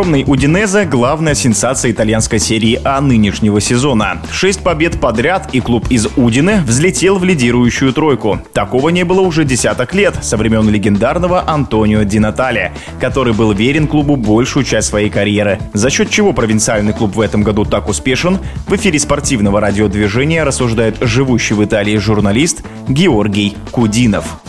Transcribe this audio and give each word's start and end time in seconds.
Скромный 0.00 0.24
Удинезе– 0.26 0.84
главная 0.90 1.34
сенсация 1.34 1.90
итальянской 1.90 2.38
серии 2.38 2.80
А 2.84 3.02
нынешнего 3.02 3.60
сезона. 3.60 4.22
Шесть 4.32 4.62
побед 4.62 4.98
подряд, 4.98 5.50
и 5.52 5.60
клуб 5.60 5.88
из 5.90 6.08
Удины 6.16 6.62
взлетел 6.62 7.18
в 7.18 7.24
лидирующую 7.24 7.92
тройку. 7.92 8.40
Такого 8.54 8.88
не 8.88 9.04
было 9.04 9.20
уже 9.20 9.44
десяток 9.44 9.92
лет, 9.92 10.14
со 10.22 10.38
времен 10.38 10.70
легендарного 10.70 11.46
Антонио 11.46 12.04
Ди 12.04 12.18
Натали, 12.18 12.72
который 12.98 13.34
был 13.34 13.52
верен 13.52 13.86
клубу 13.86 14.16
большую 14.16 14.64
часть 14.64 14.88
своей 14.88 15.10
карьеры. 15.10 15.58
За 15.74 15.90
счет 15.90 16.08
чего 16.08 16.32
провинциальный 16.32 16.94
клуб 16.94 17.14
в 17.16 17.20
этом 17.20 17.42
году 17.42 17.66
так 17.66 17.86
успешен, 17.90 18.38
в 18.68 18.74
эфире 18.76 18.98
спортивного 18.98 19.60
радиодвижения 19.60 20.46
рассуждает 20.46 20.96
живущий 21.02 21.52
в 21.52 21.62
Италии 21.62 21.98
журналист 21.98 22.62
Георгий 22.88 23.54
Кудинов. 23.70 24.40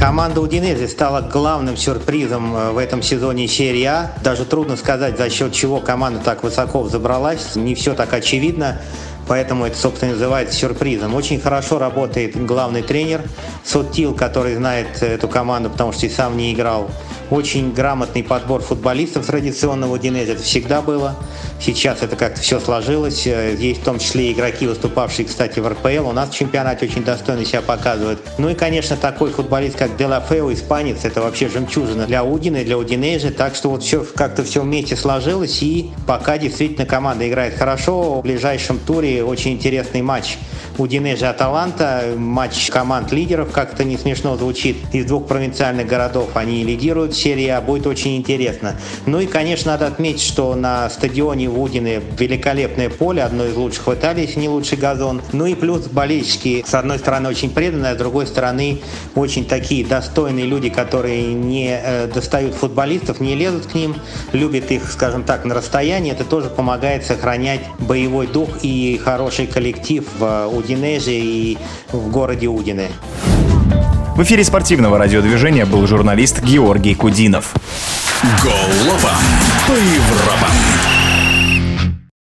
Команда 0.00 0.40
Удинези 0.40 0.86
стала 0.86 1.20
главным 1.20 1.76
сюрпризом 1.76 2.56
э, 2.56 2.70
в 2.70 2.78
этом 2.78 3.02
сезоне 3.02 3.46
серии 3.46 3.84
А. 3.84 4.12
Даже 4.24 4.46
трудно 4.46 4.76
сказать, 4.76 5.18
за 5.18 5.28
счет 5.28 5.52
чего 5.52 5.78
команда 5.78 6.20
так 6.24 6.42
высоко 6.42 6.80
взобралась. 6.80 7.54
Не 7.54 7.74
все 7.74 7.92
так 7.92 8.10
очевидно. 8.14 8.80
Поэтому 9.30 9.64
это, 9.64 9.78
собственно, 9.78 10.14
называется 10.14 10.56
сюрпризом. 10.58 11.14
Очень 11.14 11.38
хорошо 11.38 11.78
работает 11.78 12.34
главный 12.46 12.82
тренер 12.82 13.22
Соттил, 13.64 14.12
который 14.12 14.56
знает 14.56 15.04
эту 15.04 15.28
команду, 15.28 15.70
потому 15.70 15.92
что 15.92 16.06
и 16.06 16.08
сам 16.08 16.36
не 16.36 16.52
играл. 16.52 16.90
Очень 17.30 17.72
грамотный 17.72 18.24
подбор 18.24 18.60
футболистов 18.60 19.24
традиционного 19.26 19.94
Удинези. 19.94 20.32
Это 20.32 20.42
всегда 20.42 20.82
было. 20.82 21.14
Сейчас 21.60 22.02
это 22.02 22.16
как-то 22.16 22.40
все 22.40 22.58
сложилось. 22.58 23.24
Э, 23.24 23.54
есть 23.56 23.82
в 23.82 23.84
том 23.84 24.00
числе 24.00 24.32
игроки, 24.32 24.66
выступавшие, 24.66 25.26
кстати, 25.26 25.60
в 25.60 25.68
РПЛ. 25.68 26.08
У 26.08 26.12
нас 26.12 26.30
в 26.30 26.34
чемпионате 26.34 26.86
очень 26.86 27.04
достойно 27.04 27.44
себя 27.44 27.62
показывают. 27.62 28.18
Ну 28.38 28.48
и, 28.48 28.54
конечно, 28.54 28.96
такой 28.96 29.30
футболист, 29.30 29.76
как 29.76 29.96
Делафео, 29.96 30.52
испанец, 30.52 31.04
это 31.04 31.20
вообще 31.20 31.48
жемчужина 31.48 32.06
для 32.06 32.24
Удины, 32.24 32.64
для 32.64 32.76
Удинейжи. 32.76 33.30
Так 33.30 33.54
что 33.54 33.70
вот 33.70 33.84
все 33.84 34.04
как-то 34.16 34.42
все 34.42 34.62
вместе 34.62 34.96
сложилось. 34.96 35.62
И 35.62 35.92
пока 36.08 36.36
действительно 36.36 36.84
команда 36.84 37.28
играет 37.28 37.56
хорошо. 37.56 38.20
В 38.20 38.22
ближайшем 38.22 38.80
туре 38.80 39.19
очень 39.24 39.52
интересный 39.52 40.02
матч 40.02 40.38
Удинеже 40.78 41.26
Аталанта, 41.26 42.14
матч 42.16 42.70
команд 42.70 43.12
лидеров, 43.12 43.52
как-то 43.52 43.84
не 43.84 43.98
смешно 43.98 44.36
звучит, 44.36 44.76
из 44.92 45.04
двух 45.04 45.26
провинциальных 45.26 45.86
городов. 45.86 46.30
Они 46.34 46.64
лидируют 46.64 47.12
в 47.12 47.20
серии 47.20 47.48
А, 47.48 47.60
будет 47.60 47.86
очень 47.86 48.16
интересно. 48.16 48.76
Ну 49.06 49.20
и, 49.20 49.26
конечно, 49.26 49.72
надо 49.72 49.86
отметить, 49.86 50.22
что 50.22 50.54
на 50.54 50.88
стадионе 50.88 51.48
Вудины 51.48 52.00
великолепное 52.18 52.88
поле, 52.88 53.22
одно 53.22 53.46
из 53.46 53.56
лучших 53.56 53.86
в 53.86 53.94
Италии, 53.94 54.22
если 54.22 54.40
не 54.40 54.48
лучший 54.48 54.78
газон. 54.78 55.20
Ну 55.32 55.46
и 55.46 55.54
плюс 55.54 55.86
болельщики, 55.86 56.64
с 56.66 56.74
одной 56.74 56.98
стороны, 56.98 57.28
очень 57.28 57.50
преданные, 57.50 57.92
а 57.92 57.94
с 57.94 57.98
другой 57.98 58.26
стороны, 58.26 58.80
очень 59.14 59.44
такие 59.44 59.84
достойные 59.84 60.46
люди, 60.46 60.70
которые 60.70 61.32
не 61.34 61.78
э, 61.82 62.06
достают 62.06 62.54
футболистов, 62.54 63.20
не 63.20 63.34
лезут 63.34 63.66
к 63.66 63.74
ним, 63.74 63.96
любят 64.32 64.70
их, 64.70 64.90
скажем 64.90 65.24
так, 65.24 65.44
на 65.44 65.54
расстоянии. 65.54 66.12
Это 66.12 66.24
тоже 66.24 66.48
помогает 66.48 67.04
сохранять 67.04 67.60
боевой 67.78 68.26
дух 68.26 68.48
и 68.62 68.99
хороший 69.04 69.46
коллектив 69.46 70.04
в 70.18 70.48
Удине 70.48 70.70
Удинеже 70.80 71.12
и 71.12 71.58
в 71.92 72.10
городе 72.10 72.48
Удине. 72.48 72.88
В 74.16 74.22
эфире 74.22 74.44
спортивного 74.44 74.98
радиодвижения 74.98 75.66
был 75.66 75.86
журналист 75.86 76.42
Георгий 76.42 76.94
Кудинов. 76.94 77.54
Голова 78.42 79.14
по 79.66 79.72
Европам. 79.72 80.39